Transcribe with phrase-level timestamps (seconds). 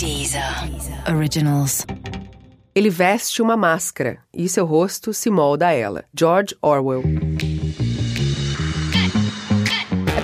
[0.00, 0.42] Deezer
[1.14, 1.84] Originals.
[2.74, 6.06] Ele veste uma máscara e seu rosto se molda a ela.
[6.18, 7.02] George Orwell.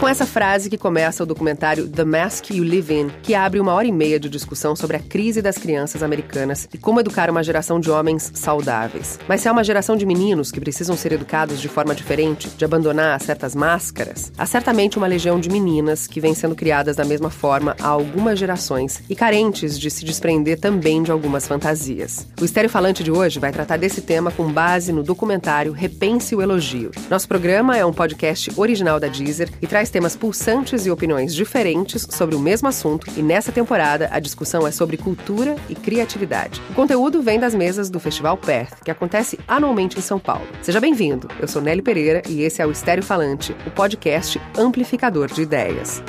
[0.07, 3.75] Com essa frase que começa o documentário The Mask You Live In, que abre uma
[3.75, 7.43] hora e meia de discussão sobre a crise das crianças americanas e como educar uma
[7.43, 9.19] geração de homens saudáveis.
[9.27, 12.65] Mas se há uma geração de meninos que precisam ser educados de forma diferente, de
[12.65, 17.29] abandonar certas máscaras, há certamente uma legião de meninas que vêm sendo criadas da mesma
[17.29, 22.29] forma há algumas gerações e carentes de se desprender também de algumas fantasias.
[22.41, 26.41] O Estéreo Falante de hoje vai tratar desse tema com base no documentário Repense o
[26.41, 26.93] Elogio.
[27.11, 32.07] Nosso programa é um podcast original da Deezer e traz temas pulsantes e opiniões diferentes
[32.11, 36.61] sobre o mesmo assunto, e nessa temporada a discussão é sobre cultura e criatividade.
[36.69, 40.47] O conteúdo vem das mesas do Festival Perth, que acontece anualmente em São Paulo.
[40.61, 45.33] Seja bem-vindo, eu sou Nelly Pereira e esse é o Estéreo Falante, o podcast amplificador
[45.33, 46.03] de ideias.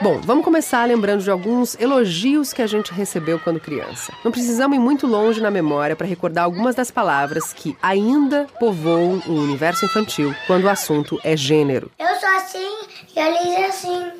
[0.00, 4.12] Bom, vamos começar lembrando de alguns elogios que a gente recebeu quando criança.
[4.24, 9.20] Não precisamos ir muito longe na memória para recordar algumas das palavras que ainda povoam
[9.26, 11.90] o universo infantil quando o assunto é gênero.
[11.98, 12.78] Eu sou assim
[13.14, 14.12] e a Liz é assim.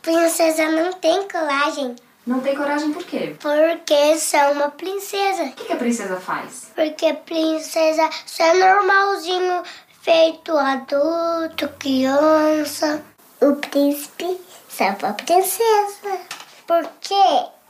[0.00, 1.94] Princesa não tem coragem.
[2.26, 3.36] Não tem coragem por quê?
[3.38, 5.42] Porque sou uma princesa.
[5.42, 6.72] O que, que a princesa faz?
[6.74, 9.62] Porque princesa só é normalzinho,
[10.00, 13.04] feito adulto, criança.
[13.38, 14.45] O príncipe
[14.76, 16.20] salva a princesa.
[16.66, 17.14] Porque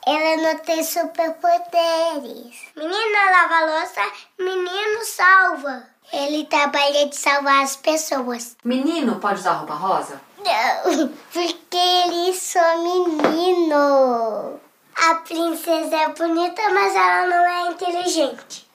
[0.06, 2.56] ela não tem superpoderes.
[2.76, 4.00] Menina lava louça,
[4.38, 5.84] menino salva.
[6.12, 8.56] Ele trabalha de salvar as pessoas.
[8.64, 10.20] Menino pode usar roupa rosa?
[10.38, 14.60] Não, porque ele só menino.
[14.96, 18.66] A princesa é bonita, mas ela não é inteligente.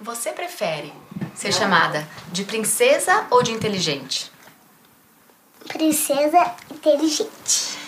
[0.00, 0.92] Você prefere
[1.34, 4.29] ser chamada de princesa ou de inteligente?
[5.68, 7.79] Princesa inteligente.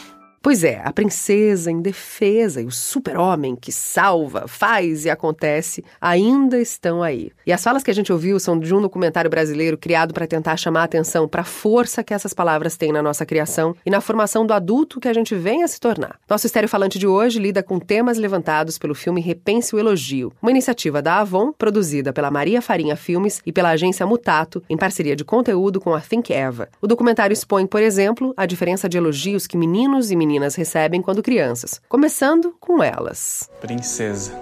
[0.43, 7.01] Pois é, a princesa indefesa e o super-homem que salva, faz e acontece ainda estão
[7.01, 7.31] aí.
[7.47, 10.57] E as falas que a gente ouviu são de um documentário brasileiro criado para tentar
[10.57, 14.01] chamar a atenção para a força que essas palavras têm na nossa criação e na
[14.01, 16.19] formação do adulto que a gente vem a se tornar.
[16.29, 20.51] Nosso estéreo falante de hoje lida com temas levantados pelo filme Repense o Elogio, uma
[20.51, 25.25] iniciativa da Avon, produzida pela Maria Farinha Filmes e pela agência Mutato, em parceria de
[25.25, 26.69] conteúdo com a Think Eva.
[26.81, 31.03] O documentário expõe, por exemplo, a diferença de elogios que meninos e meninas meninas recebem
[31.03, 33.51] quando crianças, começando com elas.
[33.61, 34.33] Princesa.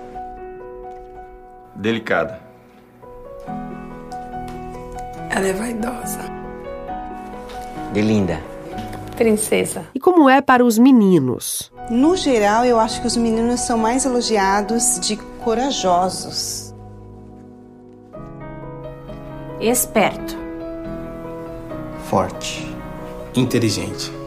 [1.75, 2.41] Delicada.
[5.31, 6.21] Ela é vaidosa.
[7.93, 8.41] De linda.
[9.17, 9.84] Princesa.
[9.93, 11.73] E como é para os meninos?
[11.91, 16.72] No geral, eu acho que os meninos são mais elogiados de corajosos.
[19.61, 20.37] Esperto.
[22.09, 22.65] Forte.
[23.34, 24.20] Inteligente.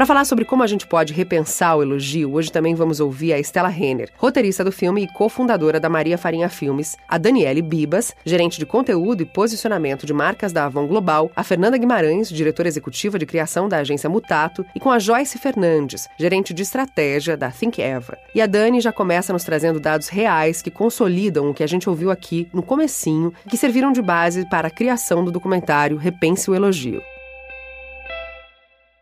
[0.00, 3.38] Para falar sobre como a gente pode repensar o elogio, hoje também vamos ouvir a
[3.38, 8.58] Estela Renner, roteirista do filme e cofundadora da Maria Farinha Filmes, a Daniele Bibas, gerente
[8.58, 13.26] de conteúdo e posicionamento de marcas da Avon Global, a Fernanda Guimarães, diretora executiva de
[13.26, 18.16] criação da agência Mutato, e com a Joyce Fernandes, gerente de estratégia da Think Eva.
[18.34, 21.90] E a Dani já começa nos trazendo dados reais que consolidam o que a gente
[21.90, 26.54] ouviu aqui no comecinho, que serviram de base para a criação do documentário Repense o
[26.54, 27.02] Elogio.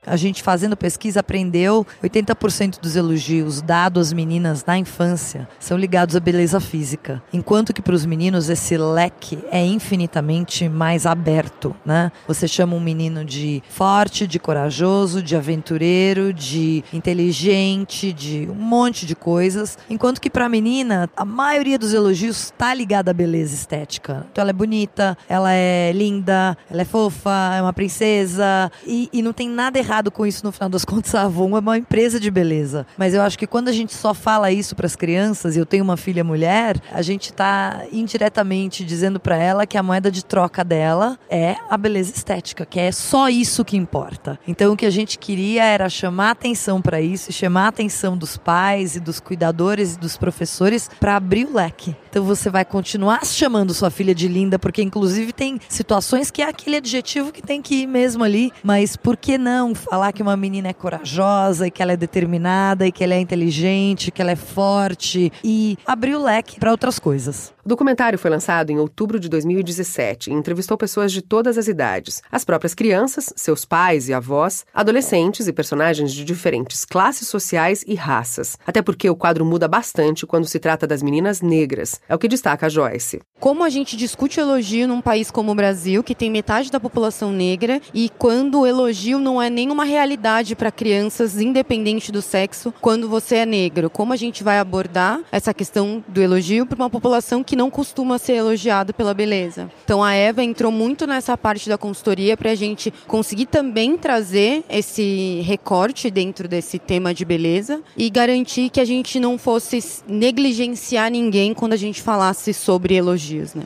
[0.09, 6.17] A gente fazendo pesquisa aprendeu 80% dos elogios dados às meninas na infância são ligados
[6.17, 12.11] à beleza física, enquanto que para os meninos esse leque é infinitamente mais aberto, né?
[12.27, 19.05] Você chama um menino de forte, de corajoso, de aventureiro, de inteligente, de um monte
[19.05, 23.55] de coisas, enquanto que para a menina a maioria dos elogios está ligada à beleza
[23.55, 24.27] estética.
[24.33, 29.21] Então ela é bonita, ela é linda, ela é fofa, é uma princesa e, e
[29.21, 31.15] não tem nada errado com isso no final das contas.
[31.15, 32.87] A Avon é uma empresa de beleza.
[32.97, 35.67] Mas eu acho que quando a gente só fala isso para as crianças, e eu
[35.67, 40.25] tenho uma filha mulher, a gente está indiretamente dizendo para ela que a moeda de
[40.25, 44.39] troca dela é a beleza estética, que é só isso que importa.
[44.47, 48.97] Então o que a gente queria era chamar atenção para isso, chamar atenção dos pais
[48.97, 51.97] e dos cuidadores e dos professores para abrir o leque.
[52.09, 56.49] Então você vai continuar chamando sua filha de linda, porque inclusive tem situações que é
[56.49, 60.37] aquele adjetivo que tem que ir mesmo ali, mas por que não falar que uma
[60.37, 64.31] menina é corajosa e que ela é determinada e que ela é inteligente, que ela
[64.31, 67.53] é forte e abrir o leque para outras coisas.
[67.69, 72.23] O documentário foi lançado em outubro de 2017 e entrevistou pessoas de todas as idades:
[72.33, 77.95] as próprias crianças, seus pais e avós, adolescentes e personagens de diferentes classes sociais e
[77.95, 78.57] raças.
[78.67, 82.27] Até porque o quadro muda bastante quando se trata das meninas negras, é o que
[82.27, 83.21] destaca a Joyce.
[83.41, 87.31] Como a gente discute elogio num país como o Brasil, que tem metade da população
[87.31, 93.09] negra, e quando o elogio não é nenhuma realidade para crianças, independente do sexo, quando
[93.09, 93.89] você é negro?
[93.89, 98.19] Como a gente vai abordar essa questão do elogio para uma população que não costuma
[98.19, 99.71] ser elogiada pela beleza?
[99.85, 104.65] Então a Eva entrou muito nessa parte da consultoria para a gente conseguir também trazer
[104.69, 111.09] esse recorte dentro desse tema de beleza e garantir que a gente não fosse negligenciar
[111.09, 112.95] ninguém quando a gente falasse sobre
[113.29, 113.65] elogios, né?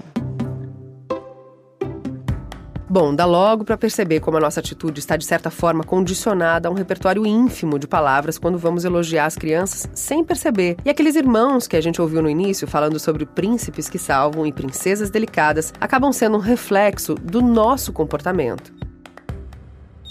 [2.89, 6.71] Bom, dá logo para perceber como a nossa atitude está de certa forma condicionada a
[6.71, 10.77] um repertório ínfimo de palavras quando vamos elogiar as crianças sem perceber.
[10.85, 14.53] E aqueles irmãos que a gente ouviu no início falando sobre príncipes que salvam e
[14.53, 18.82] princesas delicadas acabam sendo um reflexo do nosso comportamento.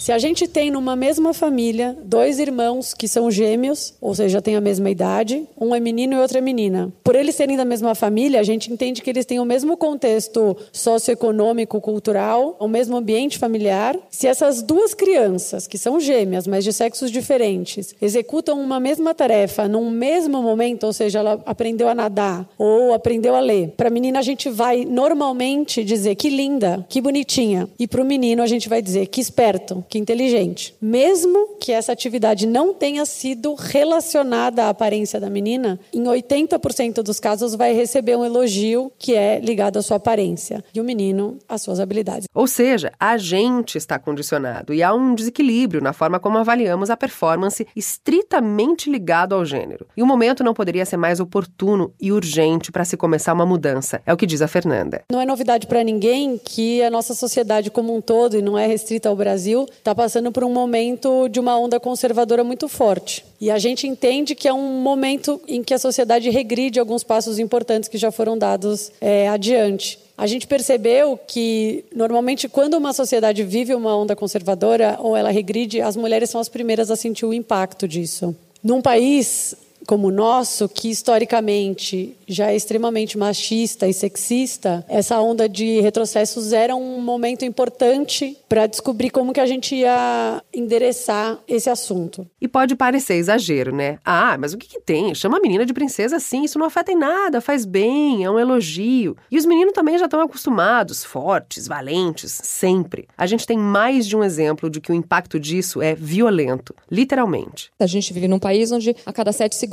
[0.02, 4.56] Se a gente tem numa mesma família dois irmãos que são gêmeos, ou seja, têm
[4.56, 6.92] a mesma idade, um é menino e outro é menina.
[7.04, 10.58] Por eles serem da mesma família, a gente entende que eles têm o mesmo contexto
[10.74, 13.96] socioeconômico, cultural, o mesmo ambiente familiar.
[14.10, 19.68] Se essas duas crianças, que são gêmeas, mas de sexos diferentes, executam uma mesma tarefa
[19.68, 23.76] num mesmo momento, ou seja, ela aprendeu a nadar ou aprendeu a ler.
[23.78, 28.06] Para a menina a gente vai normalmente dizer que linda, que bonitinha, e para o
[28.06, 30.74] menino a gente vai dizer que esperto, que inteligente.
[30.82, 37.20] Mesmo que essa atividade não tenha sido relacionada à aparência da menina, em 80% dos
[37.20, 41.62] casos vai receber um elogio que é ligado à sua aparência e o menino às
[41.62, 42.26] suas habilidades.
[42.34, 46.96] Ou seja, a gente está condicionado e há um desequilíbrio na forma como avaliamos a
[46.96, 49.86] performance estritamente ligado ao gênero.
[49.98, 54.02] E o momento não poderia ser mais oportuno e urgente para se começar uma mudança,
[54.06, 55.04] é o que diz a Fernanda.
[55.12, 58.66] Não é novidade para ninguém que a nossa sociedade como um todo, e não é
[58.66, 63.26] restrita ao Brasil, está passando por um momento de uma onda conservadora muito forte.
[63.40, 67.40] E a gente entende que é um momento em que a sociedade regride alguns passos
[67.40, 70.00] importantes que já foram dados é, adiante.
[70.16, 75.82] A gente percebeu que, normalmente, quando uma sociedade vive uma onda conservadora ou ela regride,
[75.82, 78.36] as mulheres são as primeiras a sentir o impacto disso.
[78.64, 79.56] Num país
[79.88, 86.54] como o nosso, que historicamente já é extremamente machista e sexista, essa onda de retrocessos
[86.54, 92.28] era um momento importante para descobrir como que a gente ia endereçar esse assunto.
[92.40, 93.98] E pode parecer exagero, né?
[94.06, 95.14] Ah, mas o que, que tem?
[95.16, 98.40] Chama a menina de princesa assim, isso não afeta em nada, faz bem, é um
[98.40, 99.18] elogio.
[99.30, 103.08] E os meninos também já estão acostumados, fortes, valentes, sempre.
[103.18, 107.72] A gente tem mais de um exemplo de que o impacto disso é violento, literalmente.
[107.80, 109.71] A gente vive num país onde a cada sete segundos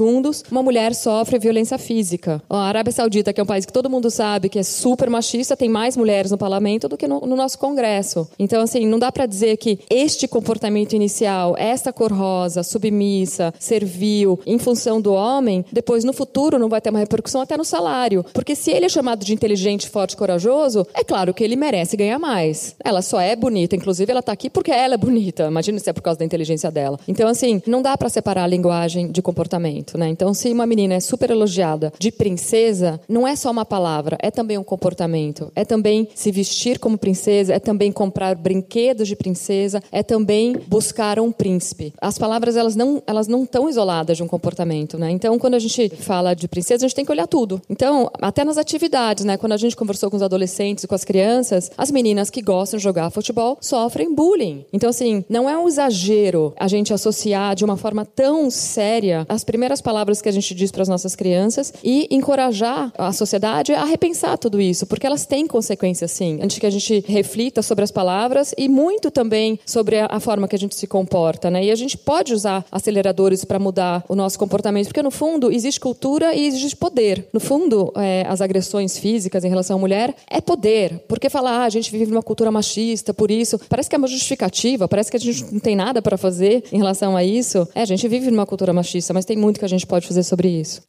[0.50, 2.42] uma mulher sofre violência física.
[2.48, 5.56] A Arábia Saudita, que é um país que todo mundo sabe que é super machista,
[5.56, 8.28] tem mais mulheres no parlamento do que no, no nosso Congresso.
[8.38, 14.38] Então, assim, não dá para dizer que este comportamento inicial, esta cor rosa, submissa, servil,
[14.46, 18.24] em função do homem, depois no futuro não vai ter uma repercussão até no salário.
[18.32, 22.18] Porque se ele é chamado de inteligente, forte, corajoso, é claro que ele merece ganhar
[22.18, 22.74] mais.
[22.84, 25.46] Ela só é bonita, inclusive ela está aqui porque ela é bonita.
[25.46, 26.98] Imagina se é por causa da inteligência dela.
[27.06, 30.08] Então, assim, não dá para separar a linguagem de comportamento, né?
[30.08, 34.30] Então, se uma menina é super elogiada de princesa, não é só uma palavra, é
[34.30, 35.52] também um comportamento.
[35.54, 41.20] É também se vestir como princesa, é também comprar brinquedos de princesa, é também buscar
[41.20, 41.92] um príncipe.
[42.00, 45.10] As palavras elas não elas não estão isoladas de um comportamento, né?
[45.10, 47.60] Então, quando a gente fala de princesa, a gente tem que olhar tudo.
[47.68, 49.36] Então, até nas atividades, né?
[49.36, 52.78] Quando a gente conversou com os adolescentes e com as crianças, as meninas que gostam
[52.78, 54.64] de jogar futebol sofrem bullying.
[54.72, 59.44] Então, assim, não é um exagero a gente associar de uma forma tão séria as
[59.44, 63.84] primeiras palavras que a gente diz para as nossas crianças e encorajar a sociedade a
[63.84, 66.38] repensar tudo isso, porque elas têm consequências sim.
[66.42, 70.56] Antes que a gente reflita sobre as palavras e muito também sobre a, forma que
[70.56, 71.64] a gente se comporta, né?
[71.64, 75.80] E a gente pode usar aceleradores para mudar o nosso comportamento, porque no fundo existe
[75.80, 77.26] cultura e existe poder.
[77.32, 81.64] No fundo, é, as agressões físicas em relação à mulher é poder, porque falar ah,
[81.64, 85.16] a gente vive numa cultura machista, por isso parece que é uma justificativa, parece que
[85.16, 87.66] a gente não tem nada para fazer em relação a isso.
[87.74, 90.22] É, a gente vive numa cultura machista, mas tem muito que a gente pode fazer
[90.22, 90.82] sobre isso.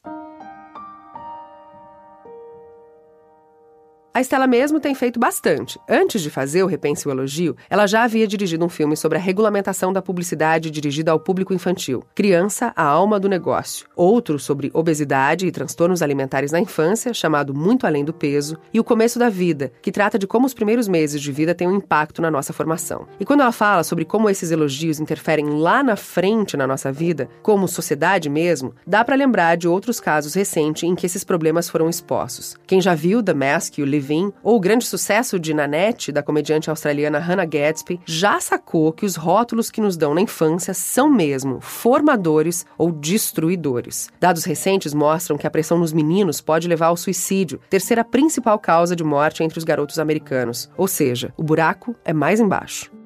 [4.12, 5.80] A Estela mesmo tem feito bastante.
[5.88, 9.22] Antes de fazer o Repense o Elogio, ela já havia dirigido um filme sobre a
[9.22, 13.88] regulamentação da publicidade dirigida ao público infantil, Criança, a Alma do Negócio.
[13.96, 18.84] Outro sobre obesidade e transtornos alimentares na infância, chamado Muito Além do Peso, e O
[18.84, 22.20] Começo da Vida, que trata de como os primeiros meses de vida têm um impacto
[22.20, 23.08] na nossa formação.
[23.20, 27.30] E quando ela fala sobre como esses elogios interferem lá na frente na nossa vida,
[27.44, 31.88] como sociedade mesmo, dá para lembrar de outros casos recentes em que esses problemas foram
[31.88, 32.58] expostos.
[32.66, 36.12] Quem já viu The Mask e o Live Levine ou o grande sucesso de Nanette,
[36.12, 40.74] da comediante australiana Hannah Gadsby, já sacou que os rótulos que nos dão na infância
[40.74, 44.10] são mesmo formadores ou destruidores.
[44.20, 48.96] Dados recentes mostram que a pressão nos meninos pode levar ao suicídio, terceira principal causa
[48.96, 50.70] de morte entre os garotos americanos.
[50.76, 52.99] Ou seja, o buraco é mais embaixo.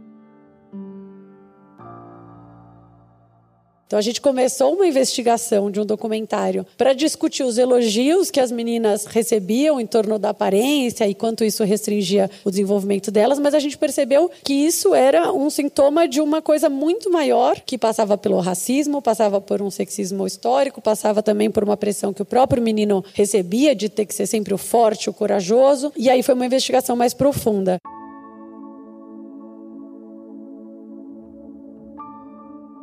[3.94, 8.52] Então a gente começou uma investigação de um documentário para discutir os elogios que as
[8.52, 13.60] meninas recebiam em torno da aparência e quanto isso restringia o desenvolvimento delas, mas a
[13.60, 18.40] gente percebeu que isso era um sintoma de uma coisa muito maior que passava pelo
[18.40, 23.06] racismo, passava por um sexismo histórico, passava também por uma pressão que o próprio menino
[23.14, 25.94] recebia de ter que ser sempre o forte, o corajoso.
[25.96, 27.80] E aí foi uma investigação mais profunda.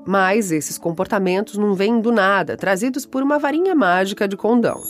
[0.06, 4.80] Mas esses comportamentos não vêm do nada, trazidos por uma varinha mágica de condão.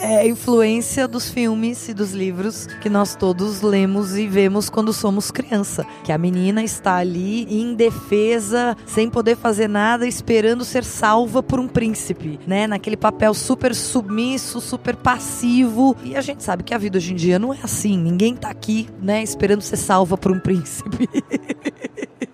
[0.00, 5.30] É influência dos filmes e dos livros que nós todos lemos e vemos quando somos
[5.30, 5.84] criança.
[6.04, 11.66] Que a menina está ali indefesa, sem poder fazer nada, esperando ser salva por um
[11.66, 12.68] príncipe, né?
[12.68, 15.96] Naquele papel super submisso, super passivo.
[16.04, 17.98] E a gente sabe que a vida hoje em dia não é assim.
[17.98, 21.08] Ninguém tá aqui, né, esperando ser salva por um príncipe.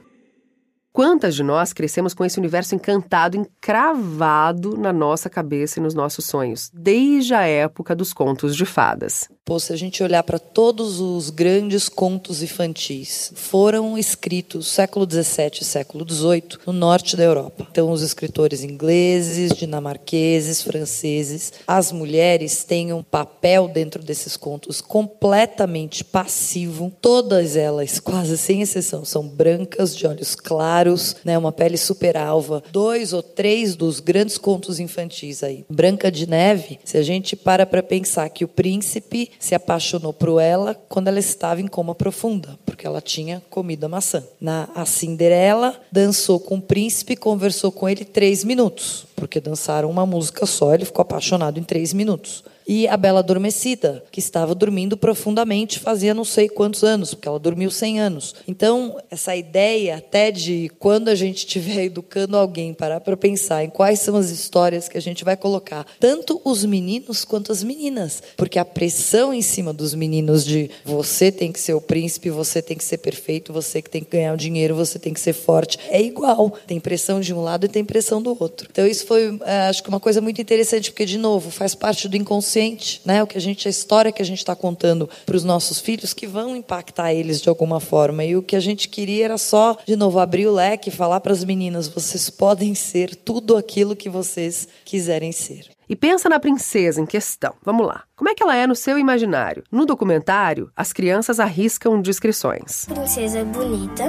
[0.97, 6.25] Quantas de nós crescemos com esse universo encantado encravado na nossa cabeça e nos nossos
[6.25, 9.29] sonhos, desde a época dos contos de fadas?
[9.45, 15.59] Pô, se a gente olhar para todos os grandes contos infantis, foram escritos século XVII
[15.61, 17.67] e século XVIII no norte da Europa.
[17.71, 26.05] Então, os escritores ingleses, dinamarqueses, franceses, as mulheres têm um papel dentro desses contos completamente
[26.05, 26.91] passivo.
[27.03, 30.84] Todas elas, quase sem exceção, são brancas, de olhos claros,
[31.25, 32.63] né, uma pele super alva.
[32.71, 35.65] Dois ou três dos grandes contos infantis aí.
[35.69, 40.41] Branca de Neve, se a gente para para pensar que o príncipe se apaixonou por
[40.41, 44.23] ela quando ela estava em coma profunda, porque ela tinha comido a maçã.
[44.41, 50.05] Na A Cinderela, dançou com o príncipe conversou com ele três minutos, porque dançaram uma
[50.05, 54.97] música só, ele ficou apaixonado em três minutos e a Bela Adormecida, que estava dormindo
[54.97, 58.35] profundamente fazia não sei quantos anos, porque ela dormiu 100 anos.
[58.49, 63.71] Então, essa ideia até de quando a gente estiver educando alguém, parar para pensar em
[63.71, 68.23] quais são as histórias que a gente vai colocar, tanto os meninos quanto as meninas,
[68.37, 72.63] porque a pressão em cima dos meninos de você tem que ser o príncipe, você
[72.63, 75.33] tem que ser perfeito, você que tem que ganhar o dinheiro, você tem que ser
[75.33, 76.53] forte, é igual.
[76.67, 78.69] Tem pressão de um lado e tem pressão do outro.
[78.71, 82.09] Então, isso foi, eh, acho que uma coisa muito interessante, porque, de novo, faz parte
[82.09, 83.23] do inconsciente inconsciente, né?
[83.23, 86.13] O que a gente, a história que a gente está contando para os nossos filhos
[86.13, 88.25] que vão impactar eles de alguma forma.
[88.25, 91.21] E o que a gente queria era só, de novo, abrir o leque e falar
[91.21, 95.69] para as meninas: vocês podem ser tudo aquilo que vocês quiserem ser.
[95.87, 97.55] E pensa na princesa em questão.
[97.63, 98.05] Vamos lá.
[98.17, 99.63] Como é que ela é no seu imaginário?
[99.71, 102.87] No documentário, as crianças arriscam descrições.
[102.87, 104.05] Princesa bonita.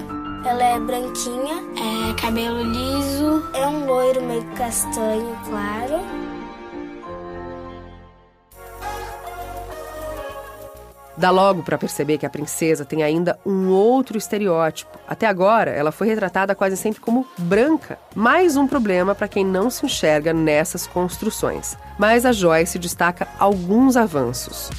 [0.45, 6.24] Ela é branquinha, é cabelo liso, é um loiro meio castanho claro.
[11.17, 14.97] Dá logo para perceber que a princesa tem ainda um outro estereótipo.
[15.07, 17.97] Até agora, ela foi retratada quase sempre como branca.
[18.13, 21.77] Mais um problema para quem não se enxerga nessas construções.
[21.97, 24.69] Mas a Joyce destaca alguns avanços.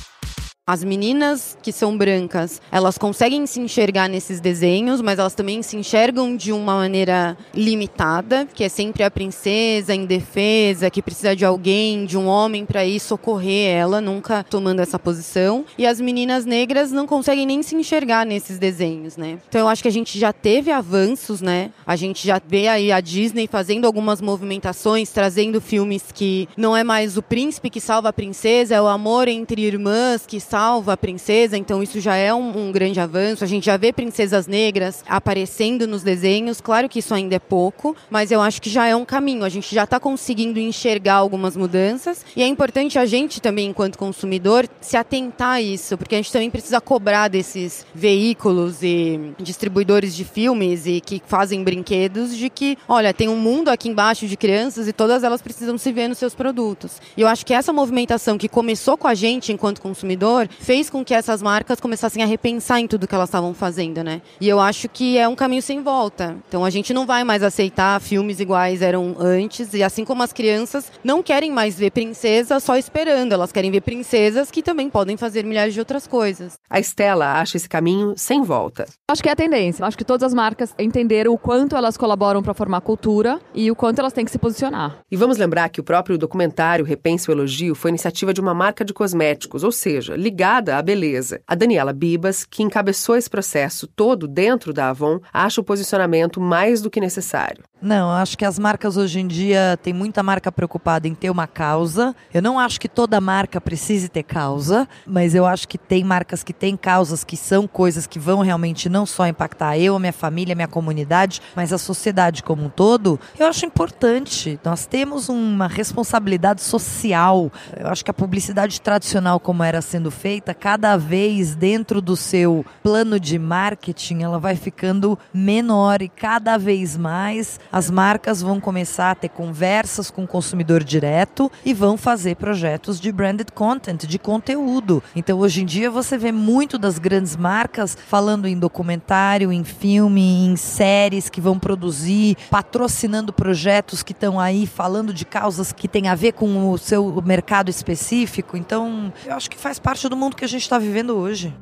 [0.69, 5.77] As meninas que são brancas, elas conseguem se enxergar nesses desenhos, mas elas também se
[5.77, 12.05] enxergam de uma maneira limitada, que é sempre a princesa indefesa, que precisa de alguém,
[12.05, 15.65] de um homem para ir socorrer ela, nunca tomando essa posição.
[15.79, 19.39] E as meninas negras não conseguem nem se enxergar nesses desenhos, né?
[19.49, 21.71] Então eu acho que a gente já teve avanços, né?
[21.87, 26.83] A gente já vê aí a Disney fazendo algumas movimentações, trazendo filmes que não é
[26.83, 30.97] mais o príncipe que salva a princesa, é o amor entre irmãs que salva a
[30.97, 33.45] princesa, então isso já é um, um, grande avanço.
[33.45, 36.61] A gente já vê princesas negras aparecendo nos desenhos.
[36.63, 39.45] Claro que isso ainda é pouco, mas eu acho que já é um caminho.
[39.45, 43.99] A gente já está conseguindo enxergar algumas mudanças e é importante a gente também, enquanto
[43.99, 50.17] consumidor, se atentar a isso, porque a gente também precisa cobrar desses veículos e distribuidores
[50.17, 54.37] de filmes e que fazem brinquedos de que, olha, tem um mundo aqui embaixo de
[54.37, 57.01] crianças e todas elas precisam se ver nos seus produtos.
[57.15, 60.91] E eu acho que essa movimentação que começou com a gente enquanto consumidor consumidor, fez
[60.91, 64.23] com que essas marcas começassem a repensar em tudo que elas estavam fazendo, né?
[64.41, 66.37] E eu acho que é um caminho sem volta.
[66.49, 70.33] Então a gente não vai mais aceitar filmes iguais eram antes, e assim como as
[70.33, 75.17] crianças não querem mais ver princesa só esperando, elas querem ver princesas que também podem
[75.17, 76.55] fazer milhares de outras coisas.
[76.69, 78.87] A Estela acha esse caminho sem volta.
[79.09, 79.85] Acho que é a tendência.
[79.85, 83.77] Acho que todas as marcas entenderam o quanto elas colaboram para formar cultura e o
[83.77, 84.99] quanto elas têm que se posicionar.
[85.11, 88.85] E vamos lembrar que o próprio documentário Repense o Elogio foi iniciativa de uma marca
[88.85, 91.41] de cosméticos, ou seja, ligada à beleza.
[91.47, 96.81] A Daniela Bibas, que encabeçou esse processo todo dentro da Avon, acha o posicionamento mais
[96.81, 97.65] do que necessário.
[97.81, 101.47] Não, acho que as marcas hoje em dia tem muita marca preocupada em ter uma
[101.47, 102.17] causa.
[102.33, 106.43] Eu não acho que toda marca precise ter causa, mas eu acho que tem marcas
[106.43, 110.13] que têm causas que são coisas que vão realmente não só impactar eu, a minha
[110.13, 113.21] família, a minha comunidade, mas a sociedade como um todo.
[113.39, 114.59] Eu acho importante.
[114.65, 117.53] Nós temos uma responsabilidade social.
[117.79, 122.65] Eu acho que a publicidade tradicional como era sendo feita, cada vez dentro do seu
[122.83, 129.11] plano de marketing, ela vai ficando menor e cada vez mais as marcas vão começar
[129.11, 134.19] a ter conversas com o consumidor direto e vão fazer projetos de branded content, de
[134.19, 135.03] conteúdo.
[135.15, 140.47] Então, hoje em dia, você vê muito das grandes marcas falando em documentário, em filme,
[140.47, 146.09] em séries que vão produzir, patrocinando projetos que estão aí falando de causas que têm
[146.09, 148.57] a ver com o seu mercado específico.
[148.57, 151.55] Então, eu acho que faz parte do mundo que a gente está vivendo hoje.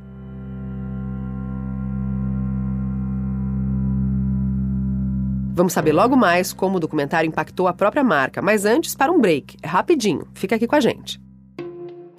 [5.55, 9.21] Vamos saber logo mais como o documentário impactou a própria marca, mas antes, para um
[9.21, 9.57] break.
[9.63, 11.21] É rapidinho, fica aqui com a gente.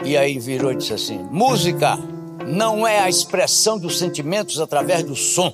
[0.06, 1.98] E aí virou e disse assim: música
[2.48, 5.54] não é a expressão dos sentimentos através do som.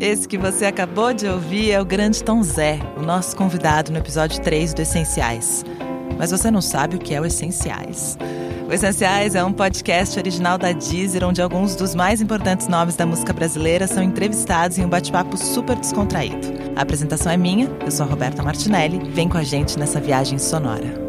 [0.00, 3.98] Esse que você acabou de ouvir é o grande Tom Zé, o nosso convidado no
[3.98, 5.62] episódio 3 do Essenciais.
[6.18, 8.16] Mas você não sabe o que é o Essenciais.
[8.68, 13.06] O Essenciais é um podcast original da Deezer, onde alguns dos mais importantes nomes da
[13.06, 16.48] música brasileira são entrevistados em um bate-papo super descontraído.
[16.74, 18.98] A apresentação é minha, eu sou a Roberta Martinelli.
[19.10, 21.06] Vem com a gente nessa viagem sonora.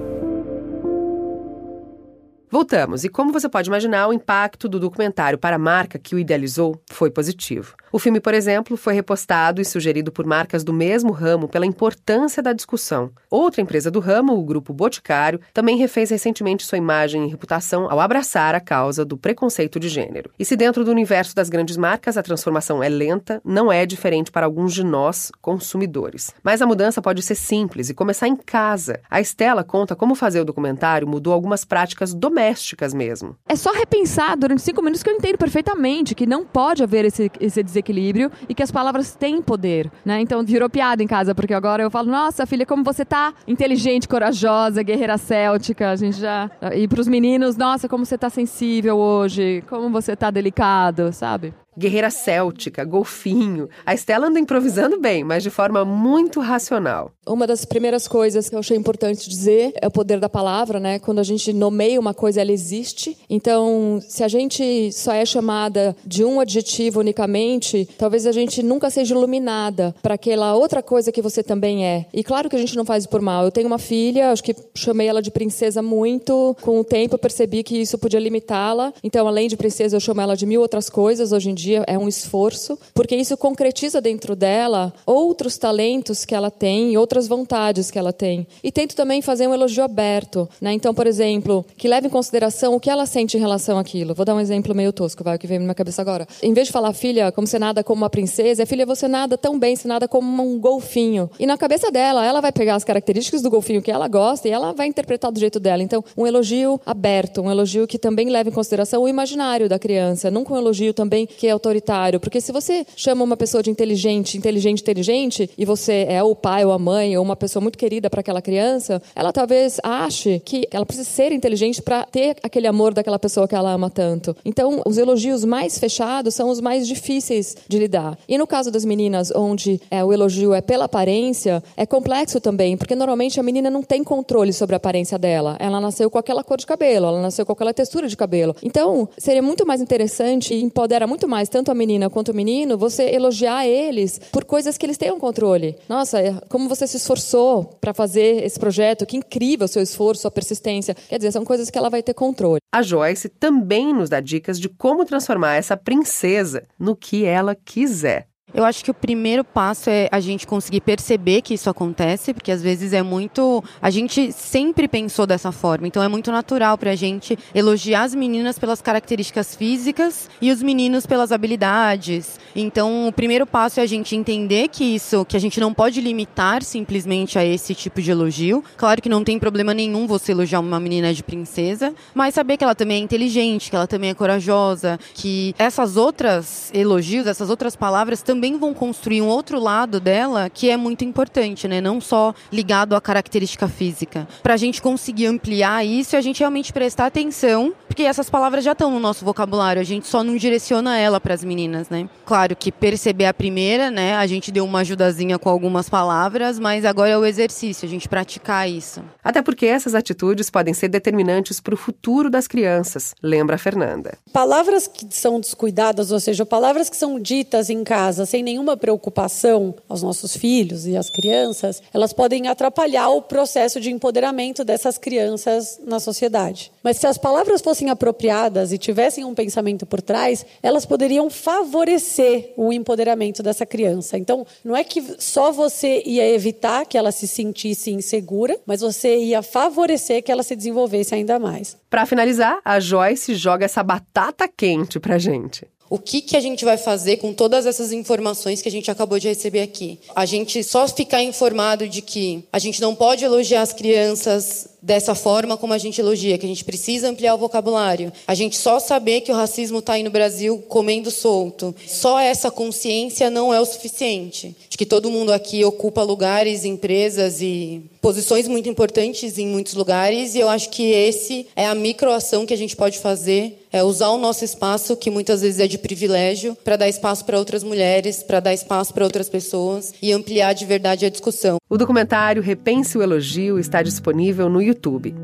[2.49, 6.19] Voltamos, e como você pode imaginar, o impacto do documentário para a marca que o
[6.19, 7.75] idealizou foi positivo.
[7.91, 12.43] O filme, por exemplo, foi repostado e sugerido por marcas do mesmo ramo pela importância
[12.43, 13.11] da discussão.
[13.29, 17.99] Outra empresa do ramo, o Grupo Boticário, também refez recentemente sua imagem e reputação ao
[17.99, 20.29] abraçar a causa do preconceito de gênero.
[20.37, 24.31] E se dentro do universo das grandes marcas a transformação é lenta, não é diferente
[24.31, 26.33] para alguns de nós, consumidores.
[26.43, 28.99] Mas a mudança pode ser simples e começar em casa.
[29.09, 33.35] A Estela conta como fazer o documentário mudou algumas práticas domésticas mesmo.
[33.47, 37.31] É só repensar durante cinco minutos que eu entendo perfeitamente que não pode haver esse,
[37.39, 40.19] esse desequilíbrio e que as palavras têm poder, né?
[40.21, 44.07] Então virou piada em casa, porque agora eu falo, nossa, filha, como você tá inteligente,
[44.07, 46.49] corajosa, guerreira céltica, a gente já...
[46.75, 51.53] E pros meninos, nossa, como você tá sensível hoje, como você tá delicado, sabe?
[51.77, 53.69] Guerreira céltica, golfinho.
[53.85, 57.11] A Estela anda improvisando bem, mas de forma muito racional.
[57.25, 60.97] Uma das primeiras coisas que eu achei importante dizer é o poder da palavra, né?
[60.97, 63.15] Quando a gente nomeia uma coisa, ela existe.
[63.29, 68.89] Então, se a gente só é chamada de um adjetivo unicamente, talvez a gente nunca
[68.89, 72.05] seja iluminada para aquela outra coisa que você também é.
[72.13, 73.43] E claro que a gente não faz por mal.
[73.43, 76.55] Eu tenho uma filha, acho que chamei ela de princesa muito.
[76.61, 78.93] Com o tempo eu percebi que isso podia limitá-la.
[79.03, 81.83] Então, além de princesa, eu chamo ela de mil outras coisas hoje em dia dia
[81.85, 87.91] é um esforço, porque isso concretiza dentro dela outros talentos que ela tem outras vontades
[87.91, 88.47] que ela tem.
[88.63, 90.73] E tento também fazer um elogio aberto, né?
[90.73, 94.13] Então, por exemplo, que leve em consideração o que ela sente em relação àquilo.
[94.13, 96.27] Vou dar um exemplo meio tosco, vai, que vem na minha cabeça agora.
[96.41, 99.37] Em vez de falar, filha, como você nada como uma princesa, é filha, você nada
[99.37, 101.29] tão bem, você nada como um golfinho.
[101.39, 104.51] E na cabeça dela, ela vai pegar as características do golfinho que ela gosta e
[104.51, 105.83] ela vai interpretar do jeito dela.
[105.83, 110.31] Então, um elogio aberto, um elogio que também leva em consideração o imaginário da criança,
[110.31, 112.19] nunca um elogio também que é autoritário.
[112.19, 116.63] Porque se você chama uma pessoa de inteligente, inteligente, inteligente, e você é o pai
[116.65, 120.67] ou a mãe ou uma pessoa muito querida para aquela criança, ela talvez ache que
[120.71, 124.35] ela precisa ser inteligente para ter aquele amor daquela pessoa que ela ama tanto.
[124.45, 128.17] Então, os elogios mais fechados são os mais difíceis de lidar.
[128.27, 132.77] E no caso das meninas, onde é, o elogio é pela aparência, é complexo também,
[132.77, 135.57] porque normalmente a menina não tem controle sobre a aparência dela.
[135.59, 138.55] Ela nasceu com aquela cor de cabelo, ela nasceu com aquela textura de cabelo.
[138.63, 142.77] Então, seria muito mais interessante e empodera muito mais tanto a menina quanto o menino
[142.77, 145.75] você elogiar eles por coisas que eles tenham controle.
[145.87, 150.21] Nossa, é, como você se esforçou para fazer esse projeto, que incrível o seu esforço,
[150.23, 150.95] sua persistência.
[151.07, 152.59] Quer dizer, são coisas que ela vai ter controle.
[152.73, 158.27] A Joyce também nos dá dicas de como transformar essa princesa no que ela quiser.
[158.57, 162.51] Eu acho que o primeiro passo é a gente conseguir perceber que isso acontece, porque
[162.51, 163.63] às vezes é muito.
[163.79, 168.57] A gente sempre pensou dessa forma, então é muito natural pra gente elogiar as meninas
[168.57, 172.39] pelas características físicas e os meninos pelas habilidades.
[172.55, 176.01] Então, o primeiro passo é a gente entender que isso, que a gente não pode
[176.01, 178.63] limitar simplesmente a esse tipo de elogio.
[178.75, 182.63] Claro que não tem problema nenhum você elogiar uma menina de princesa, mas saber que
[182.63, 187.75] ela também é inteligente, que ela também é corajosa, que essas outras elogios, essas outras
[187.75, 191.81] palavras também vão construir um outro lado dela que é muito importante, né?
[191.81, 194.27] Não só ligado à característica física.
[194.43, 198.73] Para a gente conseguir ampliar isso, a gente realmente prestar atenção, porque essas palavras já
[198.73, 202.07] estão no nosso vocabulário, a gente só não direciona ela para as meninas, né?
[202.25, 204.15] Claro que perceber a primeira, né?
[204.15, 208.07] A gente deu uma ajudazinha com algumas palavras, mas agora é o exercício, a gente
[208.07, 209.01] praticar isso.
[209.23, 214.17] Até porque essas atitudes podem ser determinantes para o futuro das crianças, lembra a Fernanda.
[214.31, 219.75] Palavras que são descuidadas, ou seja, palavras que são ditas em casa sem nenhuma preocupação
[219.87, 225.79] aos nossos filhos e às crianças, elas podem atrapalhar o processo de empoderamento dessas crianças
[225.85, 226.71] na sociedade.
[226.83, 232.53] Mas se as palavras fossem apropriadas e tivessem um pensamento por trás, elas poderiam favorecer
[232.55, 234.17] o empoderamento dessa criança.
[234.17, 239.17] Então, não é que só você ia evitar que ela se sentisse insegura, mas você
[239.17, 241.77] ia favorecer que ela se desenvolvesse ainda mais.
[241.89, 245.65] Para finalizar, a Joyce joga essa batata quente pra gente.
[245.89, 249.17] O que, que a gente vai fazer com todas essas informações que a gente acabou
[249.19, 249.99] de receber aqui?
[250.15, 255.15] A gente só ficar informado de que a gente não pode elogiar as crianças dessa
[255.15, 258.11] forma como a gente elogia, que a gente precisa ampliar o vocabulário.
[258.27, 261.75] A gente só saber que o racismo está aí no Brasil comendo solto.
[261.87, 264.55] Só essa consciência não é o suficiente.
[264.69, 270.35] De que todo mundo aqui ocupa lugares, empresas e posições muito importantes em muitos lugares,
[270.35, 274.09] e eu acho que esse é a microação que a gente pode fazer, é usar
[274.09, 278.23] o nosso espaço, que muitas vezes é de privilégio, para dar espaço para outras mulheres,
[278.23, 281.57] para dar espaço para outras pessoas e ampliar de verdade a discussão.
[281.69, 285.15] O documentário Repense o Elogio está disponível no YouTube.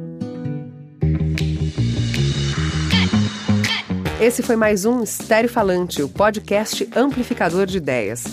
[4.21, 8.23] Esse foi mais um Estéreo Falante, o podcast amplificador de ideias.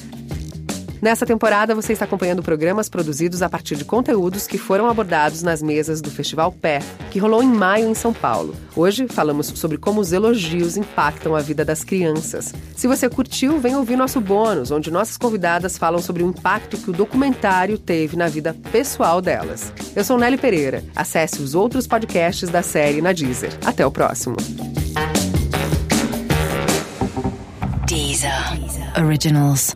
[1.01, 5.63] Nessa temporada, você está acompanhando programas produzidos a partir de conteúdos que foram abordados nas
[5.63, 8.55] mesas do Festival Pé, que rolou em maio em São Paulo.
[8.77, 12.55] Hoje falamos sobre como os elogios impactam a vida das crianças.
[12.77, 16.91] Se você curtiu, vem ouvir nosso bônus, onde nossas convidadas falam sobre o impacto que
[16.91, 19.73] o documentário teve na vida pessoal delas.
[19.97, 20.85] Eu sou Nelly Pereira.
[20.95, 23.57] Acesse os outros podcasts da série na Deezer.
[23.65, 24.37] Até o próximo.
[27.87, 28.31] Deezer.
[29.03, 29.75] Originals.